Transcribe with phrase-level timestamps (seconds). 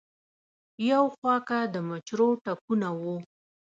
[0.89, 3.15] يو خوا کۀ د مچرو ټکونه وو